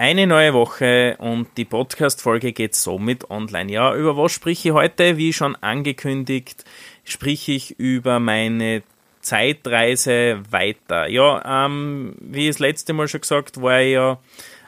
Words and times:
Eine 0.00 0.28
neue 0.28 0.54
Woche 0.54 1.16
und 1.18 1.48
die 1.56 1.64
Podcast-Folge 1.64 2.52
geht 2.52 2.76
somit 2.76 3.32
online. 3.32 3.72
Ja, 3.72 3.96
über 3.96 4.16
was 4.16 4.30
spreche 4.30 4.68
ich 4.68 4.72
heute? 4.72 5.16
Wie 5.16 5.32
schon 5.32 5.56
angekündigt, 5.56 6.64
spreche 7.02 7.50
ich 7.50 7.80
über 7.80 8.20
meine 8.20 8.84
Zeitreise 9.22 10.40
weiter. 10.50 11.08
Ja, 11.08 11.66
ähm, 11.66 12.14
wie 12.20 12.44
ich 12.44 12.54
das 12.54 12.60
letzte 12.60 12.92
Mal 12.92 13.08
schon 13.08 13.22
gesagt, 13.22 13.60
war 13.60 13.80
ich 13.80 13.94
ja 13.94 14.20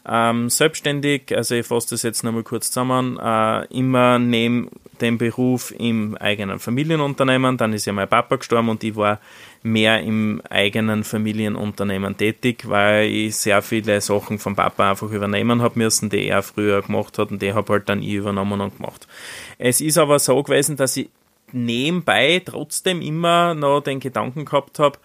ähm, 0.09 0.49
selbstständig, 0.49 1.37
also 1.37 1.55
ich 1.55 1.67
fasse 1.67 1.91
das 1.91 2.03
jetzt 2.03 2.25
nochmal 2.25 2.43
kurz 2.43 2.71
zusammen, 2.71 3.19
äh, 3.19 3.67
immer 3.67 4.19
neben 4.19 4.71
dem 5.01 5.19
Beruf 5.19 5.73
im 5.79 6.17
eigenen 6.17 6.59
Familienunternehmen, 6.59 7.57
dann 7.57 7.73
ist 7.73 7.87
ja 7.87 7.93
mein 7.93 8.09
Papa 8.09 8.37
gestorben 8.37 8.69
und 8.69 8.85
ich 8.85 8.97
war 8.97 9.19
mehr 9.63 10.03
im 10.03 10.43
eigenen 10.49 11.05
Familienunternehmen 11.05 12.17
tätig, 12.17 12.69
weil 12.69 13.09
ich 13.09 13.37
sehr 13.37 13.63
viele 13.63 14.01
Sachen 14.01 14.39
vom 14.39 14.57
Papa 14.57 14.91
einfach 14.91 15.11
übernehmen 15.11 15.63
habe 15.63 15.79
müssen, 15.79 16.11
die 16.11 16.29
er 16.29 16.43
früher 16.43 16.83
gemacht 16.83 17.19
hat 17.19 17.31
und 17.31 17.43
die 17.43 17.53
habe 17.53 17.73
halt 17.73 17.89
dann 17.89 18.03
ich 18.03 18.15
übernommen 18.15 18.61
und 18.61 18.77
gemacht. 18.77 19.07
Es 19.59 19.81
ist 19.81 19.99
aber 19.99 20.19
so 20.19 20.43
gewesen, 20.43 20.77
dass 20.77 20.97
ich 20.97 21.11
nebenbei 21.53 22.43
trotzdem 22.45 23.03
immer 23.03 23.55
noch 23.55 23.81
den 23.81 24.01
Gedanken 24.01 24.45
gehabt 24.45 24.79
habe, 24.79 24.99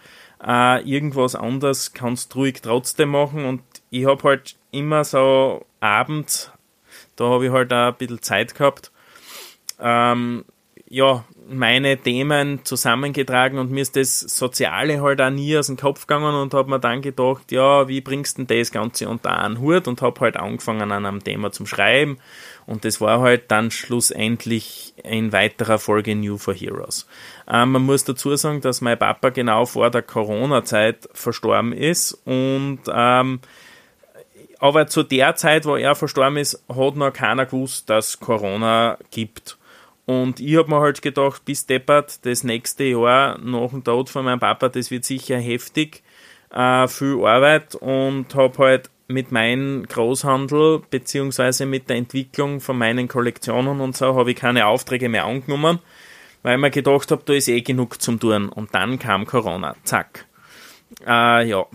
äh, 0.45 0.81
irgendwas 0.83 1.35
anderes 1.35 1.93
kannst 1.93 2.33
du 2.33 2.39
ruhig 2.39 2.61
trotzdem 2.61 3.09
machen 3.09 3.45
und 3.45 3.61
ich 3.89 4.05
habe 4.05 4.23
halt 4.23 4.55
immer 4.75 5.03
so 5.03 5.65
abends, 5.79 6.51
da 7.15 7.25
habe 7.25 7.45
ich 7.45 7.51
halt 7.51 7.71
auch 7.73 7.87
ein 7.87 7.95
bisschen 7.95 8.21
Zeit 8.21 8.55
gehabt, 8.55 8.91
ähm, 9.79 10.45
ja, 10.87 11.25
meine 11.47 11.97
Themen 11.97 12.63
zusammengetragen 12.63 13.59
und 13.59 13.71
mir 13.71 13.81
ist 13.81 13.95
das 13.95 14.19
Soziale 14.19 15.01
halt 15.01 15.21
auch 15.21 15.29
nie 15.29 15.57
aus 15.57 15.67
dem 15.67 15.77
Kopf 15.77 16.07
gegangen 16.07 16.35
und 16.35 16.53
habe 16.53 16.69
mir 16.69 16.79
dann 16.79 17.01
gedacht, 17.01 17.51
ja, 17.51 17.87
wie 17.87 18.01
bringst 18.01 18.37
du 18.37 18.45
denn 18.45 18.59
das 18.59 18.71
Ganze 18.71 19.07
unter 19.09 19.37
einen 19.37 19.59
Hut 19.59 19.87
und 19.87 20.01
habe 20.01 20.21
halt 20.21 20.37
angefangen 20.37 20.91
an 20.91 21.05
einem 21.05 21.23
Thema 21.23 21.51
zum 21.51 21.65
Schreiben 21.65 22.17
und 22.65 22.85
das 22.85 23.01
war 23.01 23.19
halt 23.19 23.51
dann 23.51 23.71
schlussendlich 23.71 24.93
in 25.03 25.31
weiterer 25.31 25.77
Folge 25.77 26.15
New 26.15 26.37
for 26.37 26.53
Heroes. 26.53 27.07
Ähm, 27.47 27.73
man 27.73 27.83
muss 27.83 28.03
dazu 28.03 28.35
sagen, 28.35 28.61
dass 28.61 28.81
mein 28.81 28.97
Papa 28.97 29.29
genau 29.29 29.65
vor 29.65 29.89
der 29.91 30.01
Corona-Zeit 30.01 31.09
verstorben 31.13 31.73
ist 31.73 32.13
und 32.25 32.79
ähm, 32.91 33.39
aber 34.59 34.87
zu 34.87 35.03
der 35.03 35.35
Zeit, 35.35 35.65
wo 35.65 35.75
er 35.75 35.95
verstorben 35.95 36.37
ist, 36.37 36.63
hat 36.69 36.95
noch 36.95 37.11
keiner 37.11 37.45
gewusst, 37.45 37.89
dass 37.89 38.19
Corona 38.19 38.97
gibt. 39.11 39.57
Und 40.05 40.39
ich 40.39 40.55
habe 40.55 40.69
mir 40.69 40.79
halt 40.79 41.01
gedacht, 41.01 41.45
bis 41.45 41.65
deppert, 41.65 42.25
das 42.25 42.43
nächste 42.43 42.83
Jahr 42.83 43.39
nach 43.39 43.69
dem 43.69 43.83
Tod 43.83 44.09
von 44.09 44.25
meinem 44.25 44.39
Papa, 44.39 44.69
das 44.69 44.91
wird 44.91 45.03
sicher 45.03 45.37
heftig, 45.39 46.03
äh, 46.53 46.87
viel 46.87 47.25
Arbeit 47.25 47.75
und 47.75 48.35
habe 48.35 48.57
halt 48.59 48.89
mit 49.07 49.31
meinem 49.31 49.85
Großhandel 49.87 50.81
beziehungsweise 50.89 51.65
mit 51.65 51.89
der 51.89 51.97
Entwicklung 51.97 52.59
von 52.59 52.77
meinen 52.77 53.07
Kollektionen 53.07 53.79
und 53.81 53.95
so 53.95 54.15
habe 54.15 54.31
ich 54.31 54.37
keine 54.37 54.67
Aufträge 54.67 55.09
mehr 55.09 55.25
angenommen, 55.25 55.79
weil 56.43 56.55
ich 56.55 56.61
mir 56.61 56.71
gedacht 56.71 57.11
habe, 57.11 57.23
da 57.25 57.33
ist 57.33 57.47
eh 57.47 57.61
genug 57.61 58.01
zum 58.01 58.19
tun. 58.19 58.49
Und 58.49 58.73
dann 58.73 58.99
kam 58.99 59.25
Corona, 59.25 59.75
zack. 59.83 60.25
Äh, 61.05 61.47
ja, 61.47 61.65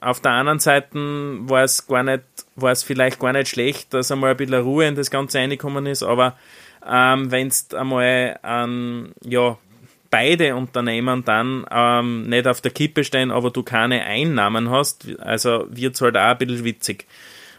auf 0.00 0.20
der 0.20 0.32
anderen 0.32 0.58
Seite 0.58 0.90
war 0.94 1.64
es 1.64 1.86
gar 1.86 2.02
nicht, 2.02 2.22
war 2.56 2.72
es 2.72 2.82
vielleicht 2.82 3.18
gar 3.20 3.32
nicht 3.32 3.48
schlecht, 3.48 3.94
dass 3.94 4.12
einmal 4.12 4.32
ein 4.32 4.36
bisschen 4.36 4.62
Ruhe 4.62 4.86
in 4.86 4.94
das 4.94 5.10
Ganze 5.10 5.38
reingekommen 5.38 5.86
ist, 5.86 6.02
aber 6.02 6.36
ähm, 6.86 7.30
wenn 7.30 7.48
es 7.48 7.72
einmal 7.72 8.38
an, 8.42 9.12
ja, 9.24 9.56
beide 10.10 10.54
Unternehmen 10.54 11.24
dann 11.24 11.66
ähm, 11.70 12.28
nicht 12.28 12.46
auf 12.46 12.60
der 12.60 12.70
Kippe 12.70 13.02
stehen, 13.02 13.30
aber 13.30 13.50
du 13.50 13.62
keine 13.64 14.04
Einnahmen 14.04 14.70
hast, 14.70 15.08
also 15.18 15.66
wird 15.70 15.96
es 15.96 16.00
halt 16.00 16.16
auch 16.16 16.20
ein 16.20 16.38
bisschen 16.38 16.64
witzig. 16.64 17.06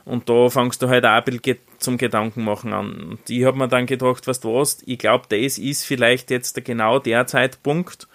Und 0.06 0.30
da 0.30 0.50
fangst 0.50 0.82
du 0.82 0.88
halt 0.88 1.04
auch 1.04 1.10
ein 1.10 1.24
bisschen 1.26 1.58
zum 1.80 1.98
Gedanken 1.98 2.44
machen 2.44 2.72
an. 2.72 2.94
Und 2.94 3.30
ich 3.30 3.44
habe 3.44 3.58
mir 3.58 3.68
dann 3.68 3.88
gedacht, 3.88 4.28
was 4.28 4.40
du 4.40 4.58
hast, 4.58 4.84
ich 4.86 5.00
glaube, 5.00 5.26
das 5.28 5.58
ist 5.58 5.84
vielleicht 5.84 6.30
jetzt 6.32 6.64
genau 6.64 7.00
der 7.00 7.28
Zeitpunkt, 7.28 8.08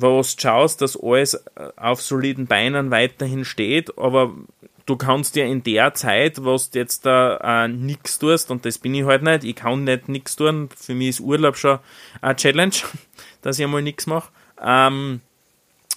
wo 0.00 0.22
du 0.22 0.28
schaust, 0.40 0.80
dass 0.80 0.96
alles 0.96 1.34
äh, 1.34 1.70
auf 1.76 2.00
soliden 2.00 2.46
Beinen 2.46 2.90
weiterhin 2.90 3.44
steht, 3.44 3.98
aber 3.98 4.32
du 4.86 4.96
kannst 4.96 5.36
ja 5.36 5.44
in 5.44 5.62
der 5.62 5.94
Zeit, 5.94 6.44
was 6.44 6.70
du 6.70 6.78
jetzt 6.78 7.04
da 7.04 7.64
äh, 7.64 7.68
nichts 7.68 8.18
tust, 8.18 8.50
und 8.50 8.64
das 8.64 8.78
bin 8.78 8.94
ich 8.94 9.04
halt 9.04 9.22
nicht, 9.22 9.44
ich 9.44 9.56
kann 9.56 9.84
nicht 9.84 10.08
nichts 10.08 10.36
tun, 10.36 10.68
für 10.76 10.94
mich 10.94 11.08
ist 11.08 11.20
Urlaub 11.20 11.56
schon 11.56 11.80
eine 12.20 12.36
Challenge, 12.36 12.74
dass 13.42 13.58
ich 13.58 13.64
einmal 13.64 13.82
nichts 13.82 14.06
mache. 14.06 14.30
Ähm, 14.62 15.20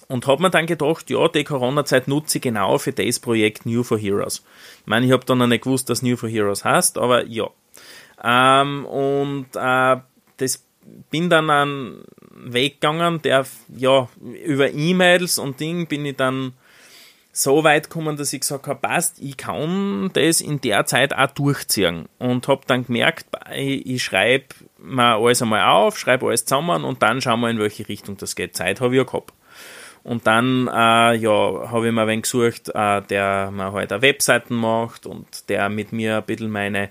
und 0.08 0.26
habe 0.26 0.42
mir 0.42 0.50
dann 0.50 0.66
gedacht, 0.66 1.08
ja, 1.08 1.26
die 1.28 1.44
Corona-Zeit 1.44 2.06
nutze 2.06 2.38
ich 2.38 2.42
genau 2.42 2.76
für 2.76 2.92
das 2.92 3.18
Projekt 3.18 3.64
New 3.64 3.82
for 3.82 3.98
Heroes. 3.98 4.44
Ich 4.80 4.86
meine, 4.86 5.06
ich 5.06 5.12
habe 5.12 5.24
dann 5.24 5.38
noch 5.38 5.46
nicht 5.46 5.64
gewusst, 5.64 5.88
dass 5.88 6.02
New 6.02 6.16
for 6.16 6.28
Heroes 6.28 6.64
heißt, 6.64 6.98
aber 6.98 7.24
ja. 7.26 7.48
Ähm, 8.22 8.84
und 8.84 9.46
äh, 9.54 9.96
das 10.36 10.64
bin 11.10 11.30
dann 11.30 11.50
einen 11.50 12.04
Weg 12.30 12.80
gegangen, 12.80 13.20
der, 13.22 13.46
ja, 13.76 14.08
über 14.44 14.72
E-Mails 14.72 15.38
und 15.38 15.60
Ding 15.60 15.86
bin 15.86 16.04
ich 16.06 16.16
dann 16.16 16.54
so 17.32 17.64
weit 17.64 17.88
gekommen, 17.88 18.16
dass 18.16 18.32
ich 18.32 18.40
gesagt 18.40 18.66
habe, 18.66 18.80
passt, 18.80 19.18
ich 19.18 19.38
kann 19.38 20.10
das 20.12 20.42
in 20.42 20.60
der 20.60 20.84
Zeit 20.84 21.14
auch 21.14 21.30
durchziehen. 21.30 22.06
Und 22.18 22.46
habe 22.46 22.62
dann 22.66 22.86
gemerkt, 22.86 23.26
ich, 23.54 23.86
ich 23.86 24.04
schreibe 24.04 24.46
mal 24.78 25.14
alles 25.14 25.40
einmal 25.40 25.66
auf, 25.66 25.98
schreibe 25.98 26.26
alles 26.26 26.44
zusammen 26.44 26.84
und 26.84 27.02
dann 27.02 27.22
schauen 27.22 27.40
wir, 27.40 27.48
in 27.48 27.58
welche 27.58 27.88
Richtung 27.88 28.18
das 28.18 28.36
geht. 28.36 28.54
Zeit 28.54 28.80
habe 28.80 28.94
ich 28.94 28.98
ja 28.98 29.04
gehabt. 29.04 29.32
Und 30.04 30.26
dann 30.26 30.68
äh, 30.68 31.14
ja, 31.14 31.70
habe 31.70 31.86
ich 31.86 31.92
mir 31.92 32.06
wen 32.06 32.22
gesucht, 32.22 32.68
äh, 32.74 33.00
der 33.02 33.50
mir 33.50 33.72
halt 33.72 33.90
Webseiten 34.02 34.54
macht 34.54 35.06
und 35.06 35.48
der 35.48 35.68
mit 35.68 35.92
mir 35.92 36.18
ein 36.18 36.24
bisschen 36.24 36.50
meine 36.50 36.90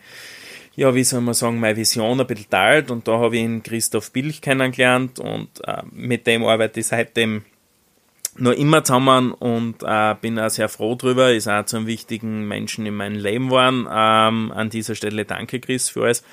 ja, 0.76 0.96
wie 0.96 1.04
soll 1.04 1.22
man 1.22 1.34
sagen, 1.34 1.60
meine 1.60 1.76
Vision 1.76 2.20
ein 2.20 2.28
bisschen 2.28 2.50
teilt. 2.50 2.92
Und 2.92 3.08
da 3.08 3.20
habe 3.20 3.36
ich 3.36 3.44
ihn 3.44 3.64
Christoph 3.64 4.12
Bilch 4.12 4.42
kennengelernt 4.42 5.20
und 5.20 5.50
äh, 5.68 5.82
mit 5.92 6.28
dem 6.28 6.46
arbeite 6.46 6.80
ich 6.80 6.88
seitdem 6.88 7.44
noch 8.38 8.54
immer 8.54 8.84
zusammen 8.84 9.34
und 9.34 9.84
äh, 9.84 10.16
bin 10.22 10.40
auch 10.40 10.50
sehr 10.50 10.70
froh 10.70 10.96
drüber. 10.96 11.34
Ist 11.34 11.50
auch 11.50 11.66
zu 11.66 11.78
einem 11.78 11.88
wichtigen 11.88 12.48
Menschen 12.48 12.86
in 12.86 12.96
meinem 12.96 13.20
Leben 13.20 13.48
geworden. 13.48 13.88
Ähm, 13.92 14.52
an 14.54 14.70
dieser 14.70 14.96
Stelle 14.96 15.26
danke, 15.26 15.60
Chris, 15.60 15.90
für 15.90 16.04
alles. 16.04 16.24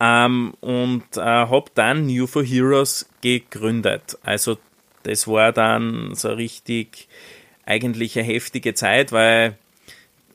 Ähm, 0.00 0.54
und 0.60 1.16
äh, 1.16 1.20
habe 1.20 1.70
dann 1.74 2.06
New 2.06 2.28
for 2.28 2.44
Heroes 2.44 3.08
gegründet. 3.20 4.16
Also 4.22 4.58
das 5.02 5.26
war 5.26 5.52
dann 5.52 6.14
so 6.14 6.28
richtig 6.28 7.08
eigentlich 7.66 8.16
eine 8.16 8.26
heftige 8.26 8.74
Zeit, 8.74 9.10
weil 9.10 9.58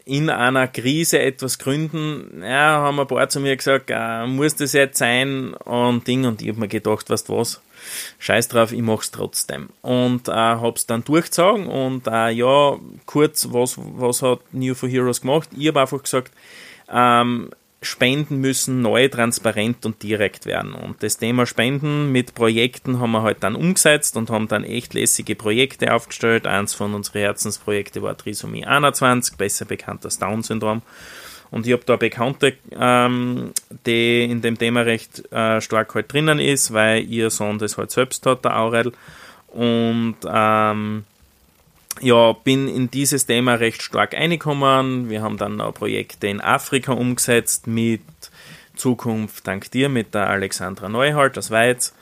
in 0.06 0.30
einer 0.30 0.68
Krise 0.68 1.19
etwas 1.19 1.59
gründen, 1.59 2.41
ja, 2.44 2.78
haben 2.81 3.00
ein 3.00 3.08
paar 3.08 3.30
zu 3.30 3.40
mir 3.40 3.56
gesagt, 3.56 3.90
äh, 3.90 4.25
muss 4.28 4.56
das 4.56 4.74
jetzt 4.74 4.97
sein 4.97 5.53
und 5.53 6.08
Ding 6.08 6.25
und 6.25 6.41
ich 6.41 6.50
habe 6.50 6.59
mir 6.59 6.68
gedacht, 6.68 7.09
weißt 7.09 7.30
du 7.30 7.38
was, 7.38 7.62
scheiß 8.19 8.50
drauf, 8.50 8.74
ich 8.74 8.81
mach's 8.81 9.12
trotzdem. 9.12 9.69
Und 9.81 10.28
äh, 10.28 10.31
hab's 10.31 10.86
dann 10.86 11.03
durchgezogen 11.03 11.68
und 11.68 12.08
äh, 12.08 12.31
ja, 12.31 12.78
kurz, 13.06 13.47
was, 13.52 13.78
was 13.78 14.22
hat 14.22 14.40
New 14.52 14.75
for 14.75 14.90
Heroes 14.90 15.22
gemacht? 15.22 15.50
Ich 15.58 15.68
habe 15.68 15.81
einfach 15.81 16.03
gesagt, 16.03 16.34
ähm, 16.91 17.50
Spenden 17.84 18.40
müssen 18.40 18.82
neu, 18.82 19.08
transparent 19.08 19.86
und 19.86 20.02
direkt 20.04 20.46
werden. 20.46 20.74
Und 20.74 21.04
das 21.04 21.18
Thema 21.18 21.46
Spenden 21.46 22.12
mit 22.12 22.36
Projekten 22.36 23.00
haben 23.00 23.12
wir 23.12 23.24
halt 23.24 23.44
dann 23.44 23.56
umgesetzt 23.56 24.18
und 24.18 24.30
haben 24.30 24.48
dann 24.48 24.64
echt 24.64 24.94
lässige 24.94 25.36
Projekte 25.36 25.94
aufgestellt. 25.94 26.48
Eins 26.48 26.74
von 26.74 26.94
unseren 26.94 27.20
Herzensprojekten 27.20 28.02
war 28.02 28.18
Trisomie 28.18 28.66
21, 28.66 29.38
besser 29.38 29.66
bekannt 29.66 30.06
als 30.06 30.20
Down-Syndrom. 30.20 30.82
Und 31.52 31.68
ich 31.68 31.74
habe 31.74 31.84
da 31.86 31.98
Bekannte, 31.98 32.56
ähm, 32.72 33.52
die 33.86 34.24
in 34.24 34.42
dem 34.42 34.58
Thema 34.58 34.82
recht 34.82 35.32
äh, 35.32 35.62
stark 35.62 35.94
halt 35.94 36.12
drinnen 36.12 36.40
ist, 36.40 36.74
weil 36.74 37.04
ihr 37.04 37.30
Sohn 37.30 37.60
das 37.60 37.78
halt 37.78 37.92
selbst 37.92 38.26
hat, 38.26 38.44
der 38.44 38.58
Aurel. 38.58 38.92
Und 39.50 40.16
ähm, 40.28 41.04
ja, 42.02 42.34
bin 42.34 42.68
in 42.68 42.90
dieses 42.90 43.26
Thema 43.26 43.56
recht 43.56 43.81
stark 43.81 44.14
eingekommen. 44.16 45.09
Wir 45.09 45.22
haben 45.22 45.38
dann 45.38 45.62
auch 45.62 45.74
Projekte 45.74 46.28
in 46.28 46.42
Afrika 46.42 46.94
umgesetzt 46.94 47.67
mit 47.67 48.02
Zukunft 48.76 49.46
dank 49.47 49.70
dir, 49.72 49.90
mit 49.90 50.14
der 50.14 50.29
Alexandra 50.29 50.90
Neuhalt 50.90 51.38
aus 51.38 51.52
Weiz. 51.52 51.94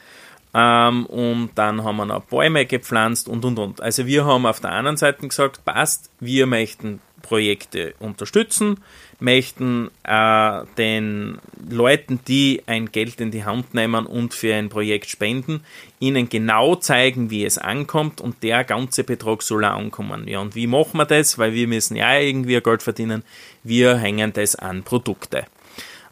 Ähm, 0.53 1.05
und 1.05 1.51
dann 1.55 1.83
haben 1.83 1.97
wir 1.97 2.05
noch 2.05 2.23
Bäume 2.23 2.65
gepflanzt 2.65 3.29
und 3.29 3.45
und 3.45 3.59
und. 3.59 3.81
Also 3.81 4.05
wir 4.05 4.25
haben 4.25 4.45
auf 4.45 4.59
der 4.59 4.71
anderen 4.71 4.97
Seite 4.97 5.27
gesagt, 5.27 5.63
passt, 5.63 6.09
wir 6.19 6.45
möchten 6.45 6.99
Projekte 7.31 7.93
unterstützen, 7.99 8.81
möchten 9.21 9.89
äh, 10.03 10.65
den 10.77 11.37
Leuten, 11.69 12.19
die 12.27 12.61
ein 12.65 12.91
Geld 12.91 13.21
in 13.21 13.31
die 13.31 13.45
Hand 13.45 13.73
nehmen 13.73 14.05
und 14.05 14.33
für 14.33 14.53
ein 14.53 14.67
Projekt 14.67 15.09
spenden, 15.09 15.63
ihnen 16.01 16.27
genau 16.27 16.75
zeigen, 16.75 17.29
wie 17.29 17.45
es 17.45 17.57
ankommt 17.57 18.19
und 18.19 18.43
der 18.43 18.65
ganze 18.65 19.05
Betrag 19.05 19.43
soll 19.43 19.63
auch 19.63 19.77
ankommen. 19.77 20.27
Ja, 20.27 20.39
und 20.39 20.55
wie 20.55 20.67
machen 20.67 20.97
wir 20.97 21.05
das? 21.05 21.37
Weil 21.37 21.53
wir 21.53 21.69
müssen 21.69 21.95
ja 21.95 22.19
irgendwie 22.19 22.59
Geld 22.59 22.83
verdienen. 22.83 23.23
Wir 23.63 23.95
hängen 23.95 24.33
das 24.33 24.57
an 24.57 24.83
Produkte. 24.83 25.45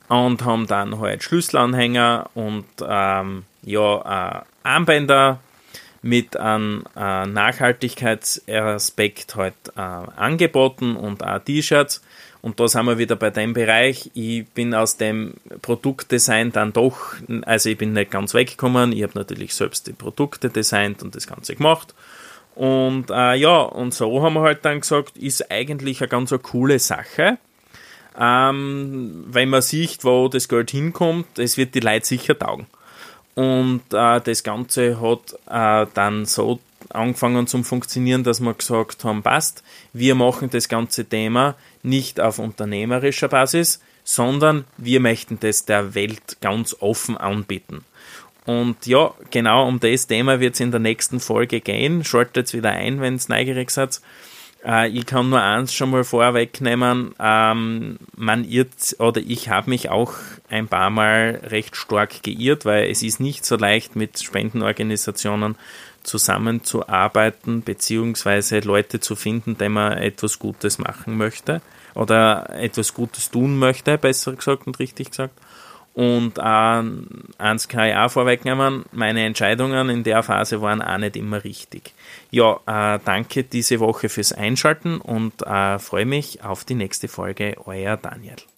Und 0.07 0.45
haben 0.45 0.67
dann 0.67 1.01
halt 1.01 1.21
Schlüsselanhänger 1.21 2.29
und 2.33 2.65
ähm, 2.81 3.43
ja, 3.63 4.39
äh, 4.39 4.41
Armbänder 4.63 5.41
mit 6.01 6.37
einem 6.37 6.83
äh, 6.95 7.25
Nachhaltigkeitsaspekt 7.25 9.35
halt 9.35 9.55
äh, 9.75 9.81
angeboten 9.81 10.95
und 10.95 11.23
auch 11.23 11.39
T-Shirts 11.39 12.01
Und 12.41 12.59
da 12.59 12.67
sind 12.67 12.85
wir 12.85 12.97
wieder 12.97 13.17
bei 13.17 13.31
dem 13.31 13.53
Bereich. 13.53 14.11
Ich 14.13 14.47
bin 14.47 14.73
aus 14.73 14.97
dem 14.97 15.33
Produktdesign 15.61 16.51
dann 16.51 16.71
doch, 16.71 17.15
also 17.43 17.69
ich 17.69 17.77
bin 17.77 17.93
nicht 17.93 18.11
ganz 18.11 18.33
weggekommen. 18.33 18.93
Ich 18.93 19.03
habe 19.03 19.17
natürlich 19.17 19.53
selbst 19.53 19.87
die 19.87 19.93
Produkte 19.93 20.49
designt 20.49 21.03
und 21.03 21.15
das 21.15 21.27
Ganze 21.27 21.55
gemacht. 21.55 21.93
Und 22.55 23.09
äh, 23.09 23.35
ja, 23.35 23.61
und 23.61 23.93
so 23.93 24.21
haben 24.21 24.33
wir 24.33 24.41
halt 24.41 24.65
dann 24.65 24.81
gesagt, 24.81 25.17
ist 25.17 25.51
eigentlich 25.51 26.01
eine 26.01 26.07
ganz 26.07 26.31
eine 26.31 26.39
coole 26.39 26.79
Sache. 26.79 27.37
Ähm, 28.17 29.25
wenn 29.27 29.49
man 29.49 29.61
sieht, 29.61 30.03
wo 30.03 30.27
das 30.27 30.49
Geld 30.49 30.71
hinkommt, 30.71 31.39
es 31.39 31.57
wird 31.57 31.75
die 31.75 31.79
Leute 31.79 32.05
sicher 32.05 32.37
taugen. 32.37 32.67
Und 33.39 33.83
äh, 33.93 34.19
das 34.19 34.43
Ganze 34.43 34.99
hat 34.99 35.33
äh, 35.49 35.89
dann 35.93 36.25
so 36.25 36.59
angefangen 36.89 37.47
zum 37.47 37.63
Funktionieren, 37.63 38.25
dass 38.25 38.41
wir 38.41 38.53
gesagt 38.53 39.05
haben, 39.05 39.23
passt, 39.23 39.63
wir 39.93 40.13
machen 40.13 40.49
das 40.49 40.67
ganze 40.67 41.05
Thema 41.05 41.55
nicht 41.81 42.19
auf 42.19 42.37
unternehmerischer 42.37 43.29
Basis, 43.29 43.79
sondern 44.03 44.65
wir 44.75 44.99
möchten 44.99 45.39
das 45.39 45.63
der 45.63 45.95
Welt 45.95 46.41
ganz 46.41 46.75
offen 46.81 47.15
anbieten. 47.15 47.85
Und 48.45 48.85
ja, 48.85 49.13
genau 49.29 49.69
um 49.69 49.79
das 49.79 50.07
Thema 50.07 50.41
wird 50.41 50.55
es 50.55 50.59
in 50.59 50.71
der 50.71 50.81
nächsten 50.81 51.21
Folge 51.21 51.61
gehen. 51.61 52.03
Schaltet 52.03 52.51
wieder 52.53 52.71
ein, 52.71 52.99
wenn 52.99 53.15
es 53.15 53.29
neugierig 53.29 53.71
seid. 53.71 54.01
Äh, 54.65 54.89
ich 54.89 55.05
kann 55.05 55.29
nur 55.29 55.41
eins 55.41 55.73
schon 55.73 55.91
mal 55.91 56.03
vorwegnehmen. 56.03 57.13
Ähm, 57.19 57.97
man 58.15 58.43
irrt, 58.43 58.95
oder 58.99 59.21
ich 59.21 59.49
habe 59.49 59.69
mich 59.69 59.89
auch 59.89 60.13
ein 60.49 60.67
paar 60.67 60.89
Mal 60.89 61.41
recht 61.43 61.75
stark 61.75 62.23
geirrt, 62.23 62.65
weil 62.65 62.89
es 62.89 63.03
ist 63.03 63.19
nicht 63.19 63.45
so 63.45 63.55
leicht 63.55 63.95
mit 63.95 64.21
Spendenorganisationen 64.21 65.55
zusammenzuarbeiten, 66.03 67.61
beziehungsweise 67.61 68.59
Leute 68.59 68.99
zu 68.99 69.15
finden, 69.15 69.57
denen 69.57 69.75
man 69.75 69.97
etwas 69.97 70.39
Gutes 70.39 70.77
machen 70.77 71.17
möchte 71.17 71.61
oder 71.93 72.49
etwas 72.51 72.93
Gutes 72.93 73.29
tun 73.31 73.57
möchte, 73.59 73.97
besser 73.97 74.33
gesagt 74.33 74.65
und 74.65 74.79
richtig 74.79 75.11
gesagt. 75.11 75.33
Und 75.99 76.37
äh, 76.37 76.41
eins 76.41 77.67
kann 77.67 77.89
ich 77.89 77.93
auch 77.93 78.09
vorwegnehmen, 78.09 78.85
meine 78.93 79.25
Entscheidungen 79.25 79.89
in 79.89 80.05
der 80.05 80.23
Phase 80.23 80.61
waren 80.61 80.81
auch 80.81 80.97
nicht 80.97 81.17
immer 81.17 81.43
richtig. 81.43 81.93
Ja, 82.31 82.61
äh, 82.65 82.99
danke 83.03 83.43
diese 83.43 83.81
Woche 83.81 84.07
fürs 84.07 84.31
Einschalten 84.31 85.01
und 85.01 85.41
äh, 85.41 85.77
freue 85.77 86.05
mich 86.05 86.41
auf 86.41 86.63
die 86.63 86.75
nächste 86.75 87.09
Folge. 87.09 87.55
Euer 87.65 87.97
Daniel. 87.97 88.37